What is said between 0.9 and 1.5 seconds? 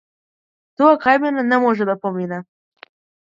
кај мене